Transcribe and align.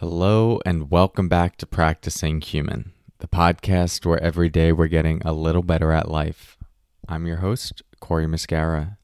Hello, 0.00 0.60
and 0.64 0.92
welcome 0.92 1.28
back 1.28 1.56
to 1.56 1.66
Practicing 1.66 2.40
Human, 2.40 2.92
the 3.18 3.26
podcast 3.26 4.06
where 4.06 4.22
every 4.22 4.48
day 4.48 4.70
we're 4.70 4.86
getting 4.86 5.20
a 5.24 5.32
little 5.32 5.64
better 5.64 5.90
at 5.90 6.08
life. 6.08 6.56
I'm 7.08 7.26
your 7.26 7.38
host, 7.38 7.82
Cory 7.98 8.26
Muscara. 8.26 8.96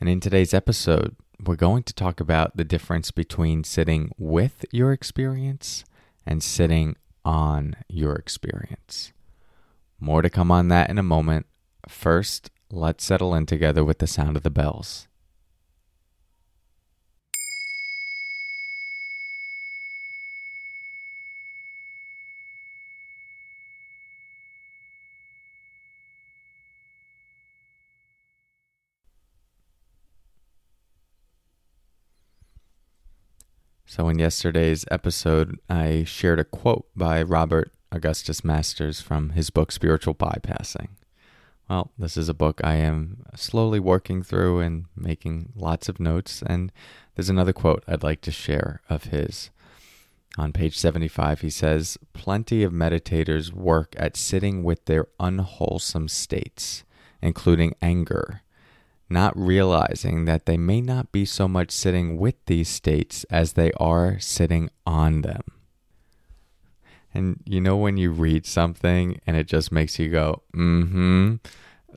and 0.00 0.08
in 0.08 0.18
today's 0.18 0.52
episode, 0.52 1.14
we're 1.46 1.54
going 1.54 1.84
to 1.84 1.94
talk 1.94 2.18
about 2.18 2.56
the 2.56 2.64
difference 2.64 3.12
between 3.12 3.62
sitting 3.62 4.10
with 4.18 4.64
your 4.72 4.92
experience 4.92 5.84
and 6.26 6.42
sitting 6.42 6.96
on 7.24 7.76
your 7.88 8.16
experience. 8.16 9.12
More 10.00 10.22
to 10.22 10.28
come 10.28 10.50
on 10.50 10.66
that 10.66 10.90
in 10.90 10.98
a 10.98 11.02
moment. 11.04 11.46
First, 11.88 12.50
let's 12.72 13.04
settle 13.04 13.36
in 13.36 13.46
together 13.46 13.84
with 13.84 13.98
the 13.98 14.08
sound 14.08 14.36
of 14.36 14.42
the 14.42 14.50
bells. 14.50 15.07
So, 33.90 34.10
in 34.10 34.18
yesterday's 34.18 34.84
episode, 34.90 35.58
I 35.70 36.04
shared 36.04 36.38
a 36.38 36.44
quote 36.44 36.84
by 36.94 37.22
Robert 37.22 37.72
Augustus 37.90 38.44
Masters 38.44 39.00
from 39.00 39.30
his 39.30 39.48
book 39.48 39.72
Spiritual 39.72 40.14
Bypassing. 40.14 40.88
Well, 41.70 41.90
this 41.96 42.18
is 42.18 42.28
a 42.28 42.34
book 42.34 42.60
I 42.62 42.74
am 42.74 43.24
slowly 43.34 43.80
working 43.80 44.22
through 44.22 44.60
and 44.60 44.84
making 44.94 45.54
lots 45.56 45.88
of 45.88 45.98
notes, 45.98 46.42
and 46.42 46.70
there's 47.14 47.30
another 47.30 47.54
quote 47.54 47.82
I'd 47.88 48.02
like 48.02 48.20
to 48.22 48.30
share 48.30 48.82
of 48.90 49.04
his. 49.04 49.48
On 50.36 50.52
page 50.52 50.76
75, 50.76 51.40
he 51.40 51.48
says, 51.48 51.96
Plenty 52.12 52.62
of 52.64 52.74
meditators 52.74 53.54
work 53.54 53.94
at 53.96 54.18
sitting 54.18 54.62
with 54.62 54.84
their 54.84 55.06
unwholesome 55.18 56.08
states, 56.08 56.84
including 57.22 57.74
anger, 57.80 58.42
not 59.08 59.36
realizing 59.38 60.24
that 60.26 60.46
they 60.46 60.56
may 60.56 60.80
not 60.80 61.12
be 61.12 61.24
so 61.24 61.48
much 61.48 61.70
sitting 61.70 62.18
with 62.18 62.34
these 62.46 62.68
states 62.68 63.24
as 63.30 63.54
they 63.54 63.72
are 63.72 64.18
sitting 64.18 64.70
on 64.86 65.22
them. 65.22 65.42
And 67.14 67.40
you 67.44 67.60
know, 67.60 67.76
when 67.76 67.96
you 67.96 68.10
read 68.10 68.46
something 68.46 69.20
and 69.26 69.36
it 69.36 69.46
just 69.46 69.72
makes 69.72 69.98
you 69.98 70.10
go, 70.10 70.42
mm 70.54 70.88
hmm, 70.90 71.34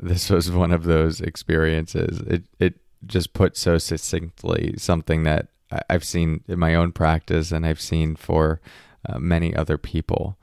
this 0.01 0.29
was 0.29 0.49
one 0.49 0.71
of 0.71 0.85
those 0.85 1.19
experiences. 1.19 2.21
It, 2.21 2.43
it 2.59 2.75
just 3.05 3.33
put 3.33 3.57
so 3.57 3.77
succinctly 3.77 4.75
something 4.77 5.23
that 5.23 5.47
I've 5.89 6.03
seen 6.03 6.43
in 6.47 6.59
my 6.59 6.75
own 6.75 6.91
practice 6.91 7.51
and 7.51 7.65
I've 7.65 7.81
seen 7.81 8.15
for 8.15 8.61
uh, 9.07 9.19
many 9.19 9.55
other 9.55 9.77
people. 9.77 10.37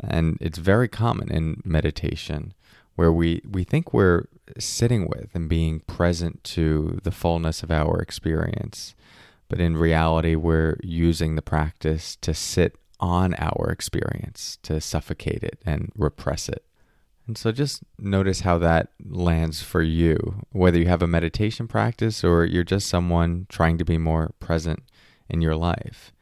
And 0.00 0.38
it's 0.40 0.58
very 0.58 0.88
common 0.88 1.30
in 1.30 1.62
meditation 1.64 2.54
where 2.96 3.12
we, 3.12 3.40
we 3.48 3.64
think 3.64 3.92
we're 3.92 4.26
sitting 4.58 5.08
with 5.08 5.28
and 5.34 5.48
being 5.48 5.80
present 5.80 6.42
to 6.44 6.98
the 7.02 7.10
fullness 7.10 7.62
of 7.62 7.70
our 7.70 8.00
experience. 8.00 8.94
But 9.48 9.60
in 9.60 9.76
reality, 9.76 10.34
we're 10.34 10.78
using 10.82 11.36
the 11.36 11.42
practice 11.42 12.16
to 12.16 12.34
sit 12.34 12.76
on 12.98 13.34
our 13.38 13.70
experience, 13.70 14.58
to 14.62 14.80
suffocate 14.80 15.44
it 15.44 15.60
and 15.64 15.92
repress 15.94 16.48
it. 16.48 16.64
And 17.26 17.36
so 17.36 17.52
just 17.52 17.82
notice 17.98 18.40
how 18.40 18.58
that 18.58 18.90
lands 19.04 19.60
for 19.60 19.82
you, 19.82 20.44
whether 20.52 20.78
you 20.78 20.86
have 20.86 21.02
a 21.02 21.08
meditation 21.08 21.66
practice 21.66 22.22
or 22.22 22.44
you're 22.44 22.64
just 22.64 22.88
someone 22.88 23.46
trying 23.48 23.78
to 23.78 23.84
be 23.84 23.98
more 23.98 24.32
present 24.38 24.84
in 25.28 25.42
your 25.42 25.56
life. 25.56 26.12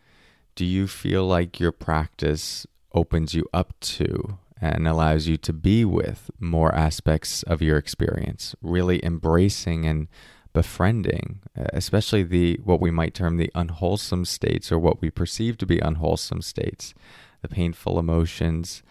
Do 0.54 0.64
you 0.64 0.86
feel 0.86 1.26
like 1.26 1.60
your 1.60 1.72
practice 1.72 2.66
opens 2.94 3.34
you 3.34 3.46
up 3.52 3.74
to 3.80 4.38
and 4.72 4.88
allows 4.88 5.26
you 5.26 5.36
to 5.36 5.52
be 5.52 5.84
with 5.84 6.30
more 6.40 6.74
aspects 6.74 7.42
of 7.42 7.60
your 7.60 7.76
experience, 7.76 8.54
really 8.62 9.04
embracing 9.04 9.84
and 9.84 10.08
befriending, 10.54 11.40
uh, 11.58 11.64
especially 11.74 12.22
the 12.22 12.58
what 12.64 12.80
we 12.80 12.90
might 12.90 13.12
term 13.12 13.36
the 13.36 13.50
unwholesome 13.54 14.24
states 14.24 14.72
or 14.72 14.78
what 14.78 15.02
we 15.02 15.10
perceive 15.10 15.58
to 15.58 15.66
be 15.66 15.78
unwholesome 15.80 16.40
states, 16.40 16.94
the 17.42 17.48
painful 17.48 17.98
emotions, 17.98 18.82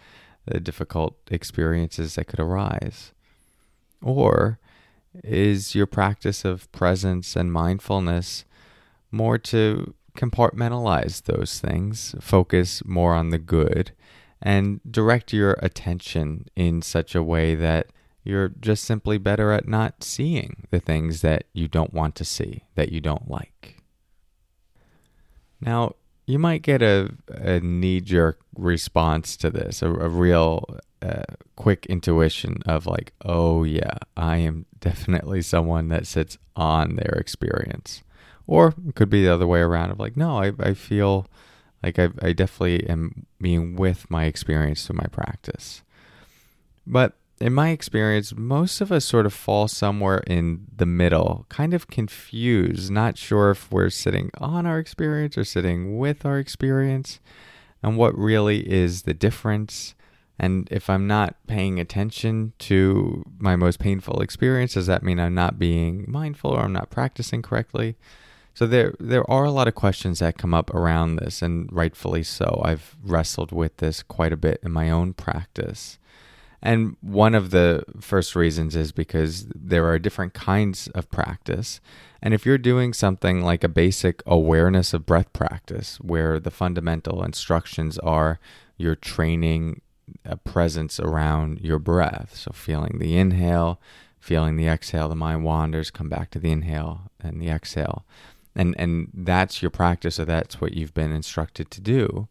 the 0.46 0.60
difficult 0.60 1.16
experiences 1.30 2.14
that 2.14 2.26
could 2.26 2.40
arise. 2.40 3.12
Or 4.00 4.60
is 5.24 5.74
your 5.74 5.86
practice 5.86 6.44
of 6.44 6.70
presence 6.70 7.34
and 7.34 7.52
mindfulness 7.52 8.44
more 9.10 9.38
to 9.38 9.94
compartmentalize 10.16 11.22
those 11.22 11.58
things, 11.58 12.14
focus 12.20 12.84
more 12.84 13.14
on 13.14 13.30
the 13.30 13.38
good, 13.38 13.92
and 14.44 14.80
direct 14.88 15.32
your 15.32 15.56
attention 15.62 16.46
in 16.54 16.82
such 16.82 17.14
a 17.14 17.22
way 17.22 17.54
that 17.54 17.86
you're 18.22 18.48
just 18.48 18.84
simply 18.84 19.18
better 19.18 19.50
at 19.52 19.66
not 19.66 20.04
seeing 20.04 20.66
the 20.70 20.80
things 20.80 21.22
that 21.22 21.44
you 21.54 21.66
don't 21.66 21.94
want 21.94 22.14
to 22.14 22.24
see, 22.24 22.64
that 22.74 22.92
you 22.92 23.00
don't 23.00 23.30
like. 23.30 23.82
Now, 25.60 25.94
you 26.26 26.38
might 26.38 26.62
get 26.62 26.82
a, 26.82 27.10
a 27.28 27.60
knee 27.60 28.00
jerk 28.00 28.40
response 28.56 29.36
to 29.38 29.50
this, 29.50 29.82
a, 29.82 29.88
a 29.88 30.08
real 30.08 30.78
uh, 31.02 31.22
quick 31.56 31.86
intuition 31.86 32.62
of, 32.66 32.86
like, 32.86 33.12
oh, 33.24 33.64
yeah, 33.64 33.98
I 34.16 34.38
am 34.38 34.66
definitely 34.78 35.42
someone 35.42 35.88
that 35.88 36.06
sits 36.06 36.38
on 36.56 36.96
their 36.96 37.14
experience. 37.18 38.02
Or 38.46 38.74
it 38.86 38.94
could 38.94 39.10
be 39.10 39.24
the 39.24 39.32
other 39.32 39.46
way 39.46 39.60
around 39.60 39.90
of, 39.90 39.98
like, 39.98 40.16
no, 40.16 40.38
I, 40.38 40.52
I 40.58 40.74
feel 40.74 41.26
like 41.84 41.98
I, 41.98 42.08
I 42.22 42.32
definitely 42.32 42.88
am 42.88 43.26
being 43.40 43.76
with 43.76 44.10
my 44.10 44.24
experience 44.24 44.86
through 44.86 44.96
my 44.96 45.06
practice. 45.12 45.82
But 46.86 47.12
in 47.40 47.52
my 47.52 47.70
experience, 47.70 48.34
most 48.34 48.80
of 48.80 48.90
us 48.90 49.04
sort 49.04 49.26
of 49.26 49.34
fall 49.34 49.68
somewhere 49.68 50.22
in 50.26 50.66
the 50.74 50.86
middle, 50.86 51.44
kind 51.50 51.74
of 51.74 51.88
confused, 51.88 52.90
not 52.90 53.18
sure 53.18 53.50
if 53.50 53.70
we're 53.70 53.90
sitting 53.90 54.30
on 54.38 54.64
our 54.64 54.78
experience 54.78 55.36
or 55.36 55.44
sitting 55.44 55.98
with 55.98 56.24
our 56.24 56.38
experience, 56.38 57.20
and 57.82 57.98
what 57.98 58.16
really 58.16 58.60
is 58.70 59.02
the 59.02 59.12
difference. 59.12 59.94
And 60.38 60.66
if 60.70 60.88
I'm 60.88 61.06
not 61.06 61.36
paying 61.46 61.78
attention 61.78 62.54
to 62.60 63.24
my 63.38 63.56
most 63.56 63.78
painful 63.78 64.22
experience, 64.22 64.72
does 64.72 64.86
that 64.86 65.02
mean 65.02 65.20
I'm 65.20 65.34
not 65.34 65.58
being 65.58 66.06
mindful 66.08 66.52
or 66.52 66.60
I'm 66.60 66.72
not 66.72 66.88
practicing 66.88 67.42
correctly? 67.42 67.96
So 68.54 68.68
there 68.68 68.94
there 69.00 69.28
are 69.28 69.44
a 69.44 69.50
lot 69.50 69.66
of 69.66 69.74
questions 69.74 70.20
that 70.20 70.38
come 70.38 70.54
up 70.54 70.72
around 70.72 71.16
this 71.16 71.42
and 71.42 71.68
rightfully 71.72 72.22
so. 72.22 72.62
I've 72.64 72.96
wrestled 73.02 73.50
with 73.50 73.78
this 73.78 74.02
quite 74.02 74.32
a 74.32 74.36
bit 74.36 74.60
in 74.62 74.70
my 74.70 74.90
own 74.90 75.12
practice. 75.12 75.98
And 76.62 76.96
one 77.02 77.34
of 77.34 77.50
the 77.50 77.84
first 78.00 78.34
reasons 78.34 78.74
is 78.74 78.90
because 78.90 79.46
there 79.54 79.86
are 79.86 79.98
different 79.98 80.32
kinds 80.32 80.88
of 80.88 81.10
practice. 81.10 81.80
And 82.22 82.32
if 82.32 82.46
you're 82.46 82.56
doing 82.56 82.94
something 82.94 83.42
like 83.42 83.64
a 83.64 83.68
basic 83.68 84.22
awareness 84.24 84.94
of 84.94 85.04
breath 85.04 85.30
practice, 85.34 85.98
where 86.00 86.40
the 86.40 86.50
fundamental 86.50 87.22
instructions 87.22 87.98
are 87.98 88.38
you're 88.78 88.96
training 88.96 89.82
a 90.24 90.36
presence 90.36 90.98
around 90.98 91.60
your 91.60 91.78
breath, 91.78 92.34
so 92.36 92.50
feeling 92.52 92.98
the 92.98 93.16
inhale, 93.16 93.80
feeling 94.18 94.56
the 94.56 94.68
exhale, 94.68 95.08
the 95.08 95.14
mind 95.14 95.44
wanders, 95.44 95.90
come 95.90 96.08
back 96.08 96.30
to 96.30 96.38
the 96.38 96.50
inhale 96.50 97.10
and 97.20 97.42
the 97.42 97.48
exhale 97.48 98.06
and 98.54 98.74
and 98.78 99.10
that's 99.14 99.62
your 99.62 99.70
practice 99.70 100.18
or 100.18 100.24
that's 100.24 100.60
what 100.60 100.74
you've 100.74 100.94
been 100.94 101.12
instructed 101.12 101.70
to 101.70 101.80
do 101.80 102.28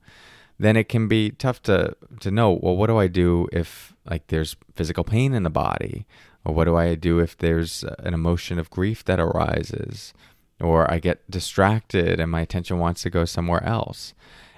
then 0.60 0.78
it 0.78 0.88
can 0.88 1.08
be 1.08 1.32
tough 1.32 1.62
to 1.62 1.96
to 2.20 2.32
know 2.32 2.60
well 2.62 2.76
what 2.76 2.88
do 2.88 2.98
i 2.98 3.08
do 3.08 3.48
if 3.52 3.94
like 4.10 4.28
there's 4.28 4.56
physical 4.76 5.04
pain 5.04 5.34
in 5.34 5.44
the 5.44 5.50
body? 5.50 6.06
Or 6.46 6.54
what 6.54 6.66
do 6.66 6.76
i 6.76 6.96
do 6.96 7.20
if 7.20 7.38
there's 7.38 7.84
an 8.00 8.14
emotion 8.14 8.60
of 8.60 8.70
grief 8.70 9.04
that 9.06 9.20
arises? 9.20 10.14
Or 10.60 10.92
i 10.92 11.00
get 11.00 11.30
distracted 11.30 12.20
and 12.20 12.32
my 12.32 12.42
attention 12.42 12.80
wants 12.80 13.04
to 13.04 13.10
go 13.10 13.26
somewhere 13.26 13.64
else. 13.64 14.14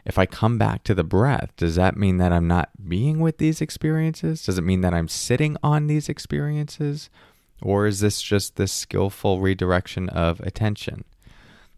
If 0.05 0.17
i 0.17 0.25
come 0.25 0.57
back 0.57 0.83
to 0.83 0.95
the 0.95 1.03
breath 1.03 1.51
does 1.57 1.75
that 1.75 1.97
mean 1.97 2.17
that 2.17 2.31
i'm 2.31 2.47
not 2.47 2.69
being 2.87 3.19
with 3.19 3.37
these 3.37 3.61
experiences? 3.61 4.45
Does 4.45 4.57
it 4.57 4.63
mean 4.63 4.81
that 4.81 4.93
i'm 4.93 5.07
sitting 5.07 5.57
on 5.61 5.87
these 5.87 6.09
experiences? 6.09 7.09
Or 7.61 7.87
is 7.87 7.99
this 8.01 8.21
just 8.21 8.57
this 8.57 8.71
skillful 8.71 9.39
redirection 9.39 10.09
of 10.09 10.39
attention 10.41 11.05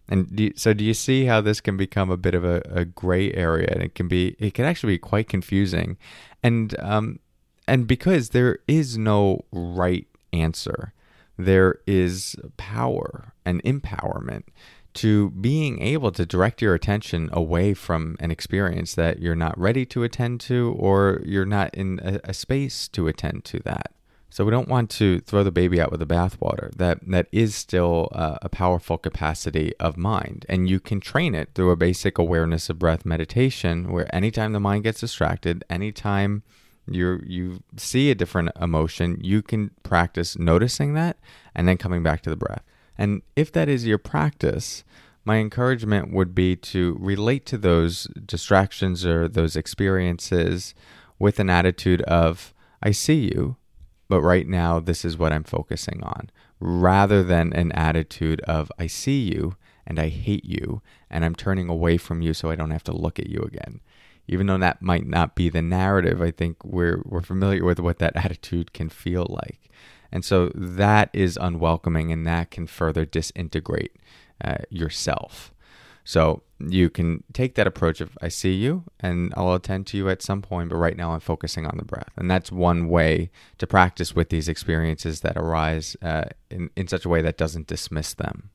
and 0.10 0.34
do 0.36 0.46
you, 0.46 0.54
so, 0.56 0.74
do 0.74 0.84
you 0.84 0.94
see 0.94 1.26
how 1.26 1.42
this 1.42 1.60
can 1.60 1.78
become 1.78 2.10
a 2.10 2.18
bit 2.18 2.34
of 2.34 2.44
a, 2.44 2.62
a 2.70 2.86
gray 2.86 3.34
area, 3.34 3.68
and 3.72 3.84
it 3.84 3.96
can 3.96 4.08
be, 4.08 4.36
it 4.40 4.54
can 4.54 4.66
actually 4.66 4.94
be 4.94 5.00
quite 5.00 5.28
confusing, 5.28 5.98
and 6.42 6.78
um, 6.80 7.20
and 7.68 7.88
because 7.88 8.30
there 8.30 8.60
is 8.68 8.98
no 8.98 9.46
right 9.52 10.08
answer, 10.32 10.94
there 11.38 11.80
is 11.86 12.36
power 12.56 13.34
and 13.46 13.62
empowerment 13.64 14.44
to 14.94 15.30
being 15.32 15.80
able 15.82 16.12
to 16.12 16.26
direct 16.26 16.62
your 16.62 16.74
attention 16.74 17.30
away 17.32 17.74
from 17.74 18.16
an 18.20 18.32
experience 18.32 18.96
that 18.96 19.20
you're 19.20 19.36
not 19.36 19.58
ready 19.60 19.86
to 19.86 20.04
attend 20.04 20.40
to, 20.40 20.76
or 20.80 21.22
you're 21.24 21.46
not 21.46 21.74
in 21.76 22.00
a, 22.04 22.20
a 22.24 22.34
space 22.34 22.88
to 22.88 23.08
attend 23.08 23.44
to 23.46 23.60
that. 23.60 23.92
So 24.38 24.46
we 24.46 24.52
don't 24.52 24.70
want 24.70 24.92
to 24.92 25.20
throw 25.22 25.44
the 25.44 25.52
baby 25.52 25.82
out 25.82 25.90
with 25.90 26.00
the 26.00 26.06
bathwater. 26.06 26.72
That 26.76 27.00
that 27.10 27.28
is 27.32 27.56
still 27.56 28.10
uh, 28.12 28.38
a 28.44 28.50
powerful 28.50 29.00
capacity 29.00 29.74
of 29.80 29.98
mind, 29.98 30.46
and 30.48 30.70
you 30.70 30.80
can 30.80 31.00
train 31.00 31.34
it 31.34 31.56
through 31.56 31.72
a 31.72 31.76
basic 31.76 32.20
awareness 32.20 32.70
of 32.70 32.78
breath 32.78 33.04
meditation, 33.04 33.92
where 33.92 34.08
anytime 34.16 34.54
the 34.54 34.60
mind 34.60 34.84
gets 34.84 35.00
distracted, 35.00 35.66
anytime 35.72 36.44
you 36.88 37.20
you 37.26 37.64
see 37.78 38.12
a 38.12 38.16
different 38.16 38.52
emotion, 38.62 39.18
you 39.24 39.42
can 39.42 39.72
practice 39.82 40.38
noticing 40.38 40.94
that 40.94 41.18
and 41.56 41.68
then 41.68 41.78
coming 41.78 42.04
back 42.04 42.22
to 42.22 42.30
the 42.30 42.36
breath. 42.36 42.62
And 42.96 43.24
if 43.36 43.52
that 43.54 43.68
is 43.68 43.88
your 43.88 43.98
practice, 43.98 44.84
my 45.26 45.38
encouragement 45.38 46.14
would 46.14 46.36
be 46.36 46.56
to 46.58 46.96
relate 47.00 47.48
to 47.48 47.58
those 47.58 48.04
distractions 48.24 49.04
or 49.04 49.28
those 49.28 49.56
experiences 49.56 50.76
with 51.18 51.40
an 51.40 51.50
attitude 51.50 52.04
of 52.04 52.54
I 52.84 52.92
see 52.92 53.32
you 53.34 53.58
but 54.08 54.22
right 54.22 54.48
now 54.48 54.80
this 54.80 55.04
is 55.04 55.18
what 55.18 55.34
I'm 55.34 55.44
focusing 55.44 56.04
on, 56.04 56.30
rather 56.60 57.24
than 57.24 57.54
an 57.54 57.72
attitude 57.74 58.42
of 58.42 58.72
I 58.78 58.88
see 58.88 59.20
you 59.20 59.56
and 59.86 60.00
I 60.00 60.10
hate 60.10 60.46
you 60.46 60.82
and 61.10 61.24
I'm 61.24 61.36
turning 61.36 61.70
away 61.70 61.98
from 61.98 62.22
you 62.22 62.34
so 62.34 62.50
I 62.50 62.56
don't 62.56 62.72
have 62.72 62.84
to 62.86 62.96
look 62.96 63.20
at 63.20 63.30
you 63.30 63.42
again. 63.42 63.82
Even 64.28 64.48
though 64.48 64.58
that 64.58 64.82
might 64.82 65.08
not 65.08 65.36
be 65.36 65.50
the 65.50 65.62
narrative, 65.62 66.22
I 66.22 66.32
think 66.32 66.64
we're 66.64 67.02
we're 67.06 67.22
familiar 67.22 67.64
with 67.64 67.80
what 67.80 68.00
that 68.00 68.16
attitude 68.26 68.74
can 68.74 68.90
feel 68.90 69.26
like. 69.30 69.70
And 70.12 70.24
so 70.24 70.52
that 70.56 71.10
is 71.14 71.38
unwelcoming 71.40 72.12
and 72.12 72.26
that 72.28 72.52
can 72.52 72.68
further 72.68 73.06
disintegrate 73.06 73.96
uh, 74.44 74.58
yourself. 74.70 75.54
So 76.04 76.44
you 76.60 76.90
can 76.90 77.24
take 77.34 77.56
that 77.56 77.68
approach 77.68 78.02
of 78.02 78.18
I 78.22 78.30
see 78.30 78.54
you 78.54 78.84
and 79.00 79.34
I'll 79.38 79.54
attend 79.54 79.88
to 79.88 79.98
you 79.98 80.10
at 80.10 80.22
some 80.22 80.42
point, 80.42 80.70
but 80.70 80.78
right 80.78 80.98
now 80.98 81.12
I'm 81.14 81.20
focusing 81.20 81.66
on 81.66 81.78
the 81.78 81.86
breath. 81.86 82.12
And 82.16 82.30
that's 82.30 82.52
one 82.52 82.90
way 82.90 83.30
to 83.60 83.68
practice 83.68 84.16
with 84.16 84.30
these 84.30 84.48
experiences 84.48 85.22
that 85.22 85.38
arise 85.38 85.96
uh, 86.02 86.26
in, 86.50 86.70
in 86.76 86.88
such 86.88 87.06
a 87.06 87.10
way 87.10 87.22
that 87.22 87.38
doesn't 87.38 87.68
dismiss 87.68 88.14
them. 88.14 88.50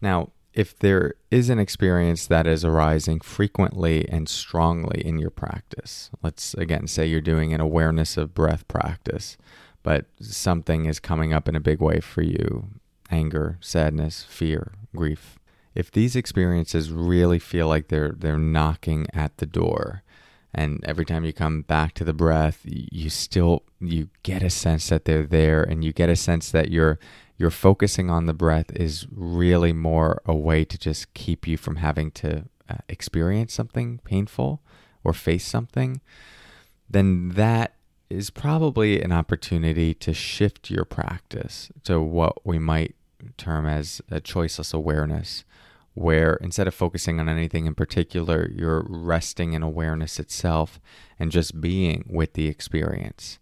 Now, 0.00 0.30
if 0.54 0.78
there 0.78 1.14
is 1.30 1.50
an 1.50 1.58
experience 1.58 2.26
that 2.26 2.46
is 2.46 2.64
arising 2.64 3.20
frequently 3.20 4.08
and 4.08 4.26
strongly 4.26 5.04
in 5.04 5.18
your 5.18 5.30
practice, 5.30 6.10
let's 6.22 6.54
again 6.54 6.86
say 6.86 7.06
you're 7.06 7.20
doing 7.20 7.52
an 7.52 7.60
awareness 7.60 8.16
of 8.16 8.32
breath 8.32 8.66
practice, 8.66 9.36
but 9.82 10.06
something 10.20 10.86
is 10.86 10.98
coming 10.98 11.34
up 11.34 11.46
in 11.46 11.54
a 11.54 11.60
big 11.60 11.80
way 11.80 12.00
for 12.00 12.22
you 12.22 12.68
anger, 13.10 13.58
sadness, 13.60 14.24
fear, 14.24 14.72
grief, 14.94 15.38
if 15.76 15.90
these 15.90 16.16
experiences 16.16 16.90
really 16.90 17.38
feel 17.38 17.68
like 17.68 17.88
they're 17.88 18.14
they're 18.16 18.38
knocking 18.38 19.06
at 19.12 19.36
the 19.36 19.46
door 19.46 20.02
and 20.54 20.82
every 20.86 21.04
time 21.04 21.24
you 21.24 21.32
come 21.32 21.62
back 21.62 21.92
to 21.92 22.04
the 22.04 22.14
breath 22.14 22.60
you 22.64 23.10
still 23.10 23.62
you 23.80 24.08
get 24.22 24.42
a 24.42 24.50
sense 24.50 24.88
that 24.88 25.04
they're 25.04 25.26
there 25.26 25.62
and 25.62 25.84
you 25.84 25.92
get 25.92 26.08
a 26.08 26.16
sense 26.16 26.50
that 26.50 26.70
you're 26.70 26.98
you're 27.36 27.50
focusing 27.50 28.08
on 28.08 28.24
the 28.24 28.32
breath 28.32 28.74
is 28.74 29.06
really 29.12 29.72
more 29.72 30.22
a 30.24 30.34
way 30.34 30.64
to 30.64 30.78
just 30.78 31.12
keep 31.12 31.46
you 31.46 31.58
from 31.58 31.76
having 31.76 32.10
to 32.10 32.44
uh, 32.68 32.76
experience 32.88 33.52
something 33.52 34.00
painful 34.04 34.62
or 35.04 35.12
face 35.12 35.46
something 35.46 36.00
then 36.88 37.30
that 37.30 37.74
is 38.08 38.30
probably 38.30 39.02
an 39.02 39.12
opportunity 39.12 39.92
to 39.92 40.14
shift 40.14 40.70
your 40.70 40.84
practice 40.84 41.70
to 41.82 42.00
what 42.00 42.46
we 42.46 42.58
might 42.58 42.94
term 43.36 43.66
as 43.66 44.00
a 44.10 44.20
choiceless 44.20 44.72
awareness 44.72 45.44
where 45.96 46.34
instead 46.42 46.68
of 46.68 46.74
focusing 46.74 47.18
on 47.18 47.26
anything 47.26 47.64
in 47.64 47.74
particular, 47.74 48.50
you're 48.54 48.84
resting 48.86 49.54
in 49.54 49.62
awareness 49.62 50.20
itself 50.20 50.78
and 51.18 51.32
just 51.32 51.58
being 51.58 52.04
with 52.06 52.34
the 52.34 52.48
experience. 52.48 53.38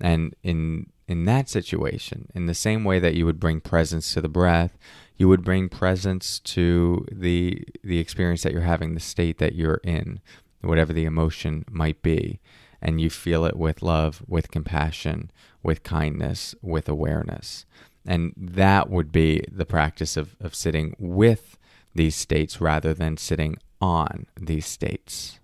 And 0.00 0.34
in 0.42 0.86
in 1.06 1.26
that 1.26 1.50
situation, 1.50 2.30
in 2.34 2.46
the 2.46 2.54
same 2.54 2.84
way 2.84 3.00
that 3.00 3.14
you 3.14 3.26
would 3.26 3.38
bring 3.38 3.60
presence 3.60 4.14
to 4.14 4.22
the 4.22 4.28
breath, 4.30 4.78
you 5.18 5.28
would 5.28 5.44
bring 5.44 5.68
presence 5.68 6.38
to 6.38 7.04
the 7.12 7.62
the 7.84 7.98
experience 7.98 8.42
that 8.44 8.54
you're 8.54 8.62
having, 8.62 8.94
the 8.94 9.00
state 9.00 9.36
that 9.36 9.54
you're 9.54 9.82
in, 9.84 10.20
whatever 10.62 10.94
the 10.94 11.04
emotion 11.04 11.66
might 11.70 12.00
be. 12.00 12.40
And 12.80 12.98
you 12.98 13.10
feel 13.10 13.44
it 13.44 13.58
with 13.58 13.82
love, 13.82 14.22
with 14.26 14.50
compassion, 14.50 15.30
with 15.62 15.82
kindness, 15.82 16.54
with 16.62 16.88
awareness. 16.88 17.66
And 18.06 18.32
that 18.38 18.88
would 18.88 19.12
be 19.12 19.44
the 19.52 19.66
practice 19.66 20.16
of, 20.16 20.34
of 20.40 20.54
sitting 20.54 20.96
with 20.98 21.58
these 21.94 22.16
states 22.16 22.60
rather 22.60 22.94
than 22.94 23.16
sitting 23.16 23.56
on 23.80 24.26
these 24.36 24.66
states. 24.66 25.40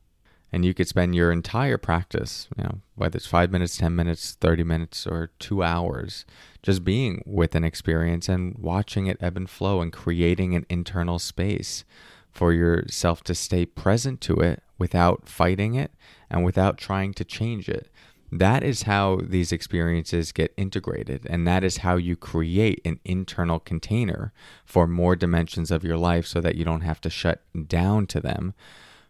And 0.52 0.64
you 0.64 0.74
could 0.74 0.88
spend 0.88 1.14
your 1.14 1.32
entire 1.32 1.76
practice, 1.76 2.48
you 2.56 2.64
know, 2.64 2.80
whether 2.94 3.16
it's 3.16 3.26
five 3.26 3.50
minutes, 3.50 3.76
10 3.76 3.94
minutes, 3.94 4.36
30 4.40 4.62
minutes, 4.62 5.06
or 5.06 5.30
two 5.38 5.62
hours, 5.62 6.24
just 6.62 6.84
being 6.84 7.22
with 7.26 7.54
an 7.54 7.64
experience 7.64 8.28
and 8.28 8.56
watching 8.58 9.06
it 9.06 9.18
ebb 9.20 9.36
and 9.36 9.50
flow 9.50 9.80
and 9.80 9.92
creating 9.92 10.54
an 10.54 10.64
internal 10.68 11.18
space 11.18 11.84
for 12.30 12.52
yourself 12.52 13.24
to 13.24 13.34
stay 13.34 13.66
present 13.66 14.20
to 14.20 14.36
it 14.36 14.62
without 14.78 15.28
fighting 15.28 15.74
it 15.74 15.90
and 16.30 16.44
without 16.44 16.78
trying 16.78 17.12
to 17.14 17.24
change 17.24 17.68
it. 17.68 17.90
That 18.38 18.62
is 18.62 18.82
how 18.82 19.20
these 19.22 19.50
experiences 19.50 20.32
get 20.32 20.52
integrated, 20.56 21.26
and 21.30 21.46
that 21.46 21.64
is 21.64 21.78
how 21.78 21.96
you 21.96 22.16
create 22.16 22.80
an 22.84 23.00
internal 23.04 23.58
container 23.58 24.32
for 24.64 24.86
more 24.86 25.16
dimensions 25.16 25.70
of 25.70 25.84
your 25.84 25.96
life 25.96 26.26
so 26.26 26.40
that 26.40 26.56
you 26.56 26.64
don't 26.64 26.82
have 26.82 27.00
to 27.02 27.10
shut 27.10 27.42
down 27.66 28.06
to 28.08 28.20
them, 28.20 28.52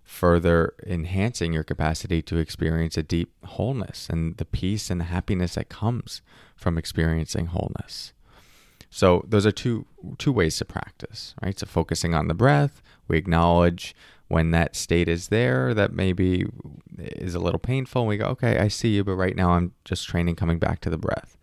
further 0.04 0.74
enhancing 0.86 1.52
your 1.52 1.64
capacity 1.64 2.22
to 2.22 2.36
experience 2.36 2.96
a 2.96 3.02
deep 3.02 3.32
wholeness 3.44 4.08
and 4.08 4.36
the 4.36 4.44
peace 4.44 4.90
and 4.90 5.00
the 5.00 5.06
happiness 5.06 5.56
that 5.56 5.68
comes 5.68 6.22
from 6.54 6.78
experiencing 6.78 7.46
wholeness. 7.46 8.12
So 8.90 9.24
those 9.26 9.44
are 9.44 9.52
two 9.52 9.86
two 10.18 10.32
ways 10.32 10.56
to 10.58 10.64
practice, 10.64 11.34
right? 11.42 11.58
So 11.58 11.66
focusing 11.66 12.14
on 12.14 12.28
the 12.28 12.34
breath, 12.34 12.80
we 13.08 13.18
acknowledge 13.18 13.96
when 14.28 14.50
that 14.50 14.74
state 14.74 15.08
is 15.08 15.28
there 15.28 15.72
that 15.74 15.92
maybe 15.92 16.46
is 16.98 17.34
a 17.34 17.38
little 17.38 17.60
painful. 17.60 18.06
We 18.06 18.16
go, 18.16 18.26
okay, 18.26 18.58
I 18.58 18.68
see 18.68 18.94
you, 18.94 19.04
but 19.04 19.14
right 19.14 19.36
now 19.36 19.50
I'm 19.52 19.72
just 19.84 20.06
training 20.06 20.36
coming 20.36 20.58
back 20.58 20.80
to 20.80 20.90
the 20.90 20.98
breath. 20.98 21.36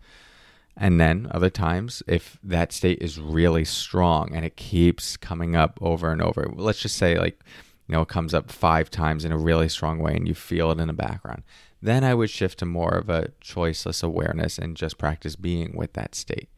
And 0.76 1.00
then 1.00 1.28
other 1.30 1.50
times, 1.50 2.02
if 2.06 2.38
that 2.42 2.72
state 2.72 2.98
is 3.00 3.18
really 3.18 3.64
strong 3.64 4.34
and 4.34 4.44
it 4.44 4.56
keeps 4.56 5.16
coming 5.16 5.54
up 5.54 5.78
over 5.80 6.10
and 6.10 6.20
over, 6.20 6.50
let's 6.52 6.80
just 6.80 6.96
say, 6.96 7.16
like, 7.16 7.40
you 7.86 7.94
know, 7.94 8.02
it 8.02 8.08
comes 8.08 8.34
up 8.34 8.50
five 8.50 8.90
times 8.90 9.24
in 9.24 9.32
a 9.32 9.38
really 9.38 9.68
strong 9.68 10.00
way 10.00 10.14
and 10.14 10.26
you 10.26 10.34
feel 10.34 10.72
it 10.72 10.80
in 10.80 10.88
the 10.88 10.92
background, 10.92 11.44
then 11.80 12.02
I 12.02 12.14
would 12.14 12.30
shift 12.30 12.58
to 12.58 12.66
more 12.66 12.94
of 12.94 13.08
a 13.08 13.30
choiceless 13.40 14.02
awareness 14.02 14.58
and 14.58 14.76
just 14.76 14.98
practice 14.98 15.36
being 15.36 15.76
with 15.76 15.92
that 15.92 16.14
state. 16.14 16.48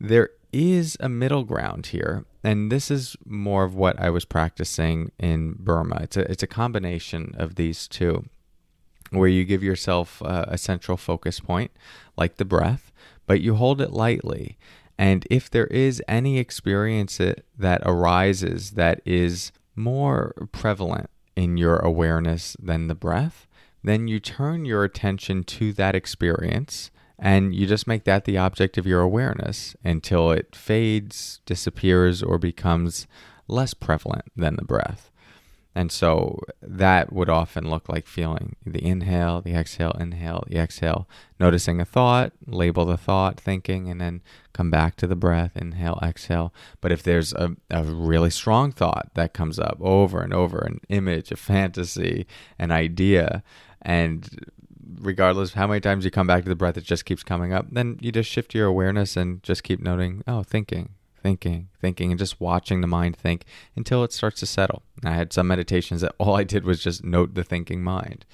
There 0.00 0.30
is 0.52 0.96
a 0.98 1.08
middle 1.08 1.44
ground 1.44 1.86
here, 1.86 2.24
and 2.42 2.72
this 2.72 2.90
is 2.90 3.16
more 3.26 3.64
of 3.64 3.74
what 3.74 4.00
I 4.00 4.08
was 4.08 4.24
practicing 4.24 5.12
in 5.18 5.56
Burma. 5.58 6.00
It's 6.02 6.16
a 6.16 6.30
it's 6.30 6.42
a 6.42 6.48
combination 6.48 7.34
of 7.36 7.56
these 7.56 7.86
two, 7.86 8.24
where 9.10 9.28
you 9.28 9.44
give 9.44 9.62
yourself 9.62 10.22
uh, 10.22 10.46
a 10.48 10.56
central 10.56 10.96
focus 10.96 11.38
point, 11.38 11.70
like 12.16 12.36
the 12.36 12.44
breath, 12.46 12.90
but 13.26 13.42
you 13.42 13.56
hold 13.56 13.80
it 13.80 13.92
lightly. 13.92 14.56
And 14.96 15.26
if 15.30 15.50
there 15.50 15.66
is 15.68 16.02
any 16.08 16.38
experience 16.38 17.18
that 17.18 17.82
arises 17.84 18.72
that 18.72 19.00
is 19.04 19.52
more 19.76 20.34
prevalent 20.52 21.10
in 21.36 21.56
your 21.56 21.76
awareness 21.76 22.56
than 22.60 22.88
the 22.88 22.94
breath, 22.94 23.46
then 23.82 24.08
you 24.08 24.20
turn 24.20 24.64
your 24.64 24.84
attention 24.84 25.44
to 25.44 25.72
that 25.74 25.94
experience 25.94 26.90
and 27.20 27.54
you 27.54 27.66
just 27.66 27.86
make 27.86 28.04
that 28.04 28.24
the 28.24 28.38
object 28.38 28.78
of 28.78 28.86
your 28.86 29.02
awareness 29.02 29.76
until 29.84 30.32
it 30.32 30.56
fades, 30.56 31.40
disappears, 31.44 32.22
or 32.22 32.38
becomes 32.38 33.06
less 33.46 33.74
prevalent 33.74 34.24
than 34.34 34.56
the 34.56 34.64
breath. 34.64 35.10
And 35.74 35.92
so 35.92 36.40
that 36.60 37.12
would 37.12 37.28
often 37.28 37.70
look 37.70 37.88
like 37.88 38.06
feeling 38.06 38.56
the 38.66 38.84
inhale, 38.84 39.40
the 39.40 39.54
exhale, 39.54 39.92
inhale, 40.00 40.44
the 40.48 40.56
exhale, 40.58 41.06
noticing 41.38 41.80
a 41.80 41.84
thought, 41.84 42.32
label 42.46 42.84
the 42.84 42.96
thought, 42.96 43.38
thinking, 43.38 43.88
and 43.88 44.00
then 44.00 44.20
come 44.52 44.70
back 44.70 44.96
to 44.96 45.06
the 45.06 45.14
breath, 45.14 45.52
inhale, 45.54 45.98
exhale. 46.02 46.52
But 46.80 46.90
if 46.90 47.04
there's 47.04 47.32
a, 47.34 47.54
a 47.70 47.84
really 47.84 48.30
strong 48.30 48.72
thought 48.72 49.10
that 49.14 49.32
comes 49.32 49.60
up 49.60 49.76
over 49.80 50.20
and 50.22 50.34
over, 50.34 50.58
an 50.58 50.80
image, 50.88 51.30
a 51.30 51.36
fantasy, 51.36 52.26
an 52.58 52.72
idea, 52.72 53.44
and 53.80 54.28
regardless 55.00 55.50
of 55.50 55.54
how 55.56 55.66
many 55.66 55.80
times 55.80 56.04
you 56.04 56.10
come 56.10 56.26
back 56.26 56.42
to 56.44 56.48
the 56.48 56.56
breath, 56.56 56.76
it 56.76 56.84
just 56.84 57.04
keeps 57.04 57.22
coming 57.22 57.52
up. 57.52 57.66
Then 57.70 57.98
you 58.00 58.12
just 58.12 58.30
shift 58.30 58.54
your 58.54 58.66
awareness 58.66 59.16
and 59.16 59.42
just 59.42 59.62
keep 59.62 59.80
noting, 59.80 60.22
oh, 60.26 60.42
thinking, 60.42 60.90
thinking, 61.22 61.68
thinking, 61.80 62.10
and 62.10 62.18
just 62.18 62.40
watching 62.40 62.80
the 62.80 62.86
mind 62.86 63.16
think 63.16 63.44
until 63.76 64.04
it 64.04 64.12
starts 64.12 64.40
to 64.40 64.46
settle. 64.46 64.82
I 65.04 65.14
had 65.14 65.32
some 65.32 65.46
meditations 65.46 66.00
that 66.02 66.14
all 66.18 66.36
I 66.36 66.44
did 66.44 66.64
was 66.64 66.82
just 66.82 67.04
note 67.04 67.34
the 67.34 67.44
thinking 67.44 67.82
mind. 67.82 68.24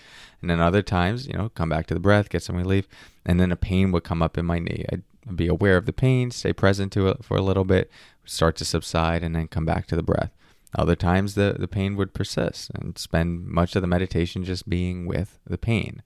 And 0.40 0.50
then 0.50 0.60
other 0.60 0.82
times, 0.82 1.26
you 1.26 1.34
know, 1.34 1.48
come 1.50 1.68
back 1.68 1.86
to 1.86 1.94
the 1.94 2.00
breath, 2.00 2.28
get 2.28 2.42
some 2.42 2.56
relief, 2.56 2.88
and 3.24 3.40
then 3.40 3.52
a 3.52 3.56
pain 3.56 3.92
would 3.92 4.04
come 4.04 4.22
up 4.22 4.36
in 4.36 4.46
my 4.46 4.58
knee. 4.58 4.84
I'd 4.92 5.02
be 5.34 5.48
aware 5.48 5.76
of 5.76 5.86
the 5.86 5.92
pain, 5.92 6.30
stay 6.30 6.52
present 6.52 6.92
to 6.92 7.08
it 7.08 7.24
for 7.24 7.36
a 7.36 7.42
little 7.42 7.64
bit, 7.64 7.90
start 8.24 8.56
to 8.56 8.64
subside, 8.64 9.22
and 9.22 9.34
then 9.34 9.48
come 9.48 9.64
back 9.64 9.86
to 9.86 9.96
the 9.96 10.02
breath. 10.02 10.32
Other 10.74 10.96
times 10.96 11.34
the, 11.34 11.56
the 11.58 11.68
pain 11.68 11.96
would 11.96 12.12
persist 12.12 12.70
and 12.74 12.98
spend 12.98 13.46
much 13.46 13.74
of 13.74 13.82
the 13.82 13.88
meditation 13.88 14.44
just 14.44 14.68
being 14.68 15.06
with 15.06 15.38
the 15.46 15.58
pain. 15.58 16.02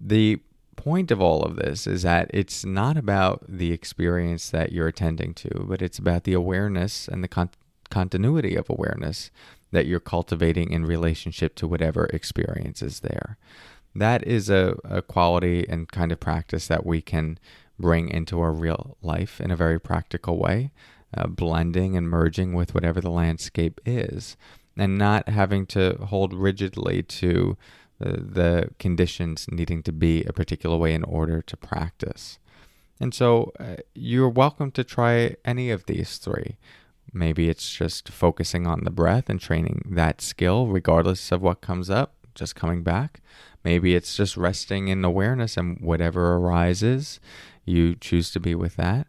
The 0.00 0.40
point 0.76 1.10
of 1.10 1.20
all 1.20 1.42
of 1.42 1.56
this 1.56 1.86
is 1.86 2.02
that 2.02 2.30
it's 2.32 2.64
not 2.64 2.96
about 2.96 3.44
the 3.48 3.72
experience 3.72 4.50
that 4.50 4.72
you're 4.72 4.88
attending 4.88 5.34
to, 5.34 5.64
but 5.68 5.80
it's 5.80 5.98
about 5.98 6.24
the 6.24 6.32
awareness 6.32 7.08
and 7.08 7.22
the 7.22 7.28
con- 7.28 7.50
continuity 7.90 8.56
of 8.56 8.68
awareness 8.68 9.30
that 9.70 9.86
you're 9.86 10.00
cultivating 10.00 10.70
in 10.70 10.84
relationship 10.84 11.54
to 11.56 11.68
whatever 11.68 12.06
experience 12.06 12.82
is 12.82 13.00
there. 13.00 13.36
That 13.94 14.26
is 14.26 14.50
a, 14.50 14.76
a 14.84 15.02
quality 15.02 15.66
and 15.68 15.88
kind 15.88 16.12
of 16.12 16.20
practice 16.20 16.66
that 16.68 16.84
we 16.84 17.00
can 17.00 17.38
bring 17.78 18.08
into 18.08 18.40
our 18.40 18.52
real 18.52 18.96
life 19.02 19.40
in 19.40 19.50
a 19.50 19.56
very 19.56 19.80
practical 19.80 20.38
way, 20.38 20.72
uh, 21.16 21.26
blending 21.26 21.96
and 21.96 22.08
merging 22.08 22.54
with 22.54 22.74
whatever 22.74 23.00
the 23.00 23.10
landscape 23.10 23.80
is, 23.84 24.36
and 24.76 24.98
not 24.98 25.28
having 25.28 25.66
to 25.66 25.96
hold 26.06 26.34
rigidly 26.34 27.02
to 27.02 27.56
the 27.98 28.70
conditions 28.78 29.46
needing 29.50 29.82
to 29.82 29.92
be 29.92 30.24
a 30.24 30.32
particular 30.32 30.76
way 30.76 30.94
in 30.94 31.04
order 31.04 31.40
to 31.42 31.56
practice. 31.56 32.38
And 33.00 33.12
so 33.12 33.52
uh, 33.58 33.76
you're 33.94 34.28
welcome 34.28 34.70
to 34.72 34.84
try 34.84 35.36
any 35.44 35.70
of 35.70 35.86
these 35.86 36.18
three. 36.18 36.56
Maybe 37.12 37.48
it's 37.48 37.72
just 37.72 38.08
focusing 38.08 38.66
on 38.66 38.84
the 38.84 38.90
breath 38.90 39.28
and 39.28 39.40
training 39.40 39.82
that 39.92 40.20
skill, 40.20 40.66
regardless 40.66 41.30
of 41.30 41.42
what 41.42 41.60
comes 41.60 41.90
up, 41.90 42.14
just 42.34 42.56
coming 42.56 42.82
back. 42.82 43.20
Maybe 43.64 43.94
it's 43.94 44.16
just 44.16 44.36
resting 44.36 44.88
in 44.88 45.04
awareness 45.04 45.56
and 45.56 45.78
whatever 45.80 46.34
arises, 46.34 47.20
you 47.64 47.94
choose 47.94 48.30
to 48.32 48.40
be 48.40 48.54
with 48.54 48.76
that. 48.76 49.06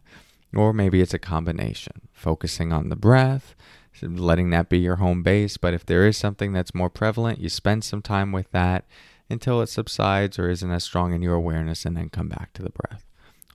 Or 0.54 0.72
maybe 0.72 1.00
it's 1.00 1.14
a 1.14 1.18
combination, 1.18 2.08
focusing 2.12 2.72
on 2.72 2.88
the 2.88 2.96
breath, 2.96 3.54
letting 4.02 4.50
that 4.50 4.68
be 4.68 4.78
your 4.78 4.96
home 4.96 5.22
base. 5.22 5.56
But 5.56 5.74
if 5.74 5.86
there 5.86 6.06
is 6.06 6.16
something 6.16 6.52
that's 6.52 6.74
more 6.74 6.90
prevalent, 6.90 7.40
you 7.40 7.48
spend 7.48 7.84
some 7.84 8.02
time 8.02 8.32
with 8.32 8.50
that 8.52 8.84
until 9.28 9.60
it 9.60 9.68
subsides 9.68 10.38
or 10.38 10.48
isn't 10.48 10.70
as 10.70 10.84
strong 10.84 11.12
in 11.12 11.22
your 11.22 11.34
awareness 11.34 11.84
and 11.84 11.96
then 11.96 12.08
come 12.08 12.28
back 12.28 12.52
to 12.54 12.62
the 12.62 12.70
breath. 12.70 13.04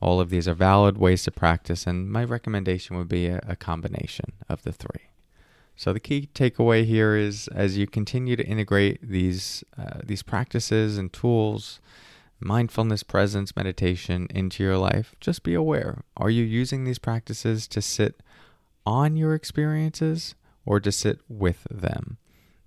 All 0.01 0.19
of 0.19 0.29
these 0.29 0.47
are 0.47 0.55
valid 0.55 0.97
ways 0.97 1.23
to 1.23 1.31
practice, 1.31 1.85
and 1.85 2.09
my 2.09 2.23
recommendation 2.23 2.97
would 2.97 3.07
be 3.07 3.27
a, 3.27 3.39
a 3.47 3.55
combination 3.55 4.33
of 4.49 4.63
the 4.63 4.71
three. 4.71 5.11
So 5.75 5.93
the 5.93 5.99
key 5.99 6.29
takeaway 6.33 6.85
here 6.85 7.15
is 7.15 7.47
as 7.49 7.77
you 7.77 7.87
continue 7.87 8.35
to 8.35 8.45
integrate 8.45 8.99
these 9.01 9.63
uh, 9.77 9.99
these 10.03 10.23
practices 10.23 10.97
and 10.97 11.13
tools, 11.13 11.79
mindfulness, 12.39 13.03
presence, 13.03 13.55
meditation 13.55 14.27
into 14.31 14.63
your 14.63 14.77
life, 14.77 15.15
just 15.19 15.43
be 15.43 15.53
aware. 15.53 16.03
Are 16.17 16.29
you 16.29 16.43
using 16.43 16.83
these 16.83 16.99
practices 16.99 17.67
to 17.69 17.81
sit 17.81 18.21
on 18.85 19.15
your 19.15 19.33
experiences 19.33 20.35
or 20.65 20.79
to 20.79 20.91
sit 20.91 21.19
with 21.27 21.65
them? 21.69 22.17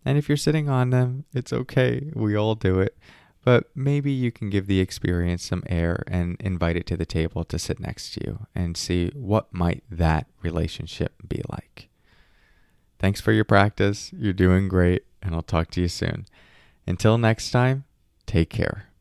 And 0.04 0.18
if 0.18 0.28
you're 0.28 0.36
sitting 0.36 0.68
on 0.68 0.90
them, 0.90 1.24
it's 1.32 1.52
okay. 1.52 2.10
We 2.14 2.36
all 2.36 2.54
do 2.54 2.80
it. 2.80 2.96
But 3.44 3.70
maybe 3.74 4.10
you 4.10 4.32
can 4.32 4.48
give 4.48 4.66
the 4.66 4.80
experience 4.80 5.44
some 5.44 5.62
air 5.66 6.02
and 6.06 6.36
invite 6.40 6.76
it 6.76 6.86
to 6.86 6.96
the 6.96 7.04
table 7.04 7.44
to 7.44 7.58
sit 7.58 7.78
next 7.78 8.14
to 8.14 8.20
you 8.24 8.46
and 8.54 8.76
see 8.76 9.10
what 9.14 9.52
might 9.52 9.84
that 9.90 10.26
relationship 10.42 11.12
be 11.26 11.42
like. 11.50 11.90
Thanks 12.98 13.20
for 13.20 13.32
your 13.32 13.44
practice. 13.44 14.10
You're 14.16 14.32
doing 14.32 14.68
great, 14.68 15.04
and 15.22 15.34
I'll 15.34 15.42
talk 15.42 15.70
to 15.72 15.80
you 15.82 15.88
soon. 15.88 16.24
Until 16.86 17.18
next 17.18 17.50
time, 17.50 17.84
take 18.26 18.48
care. 18.48 18.93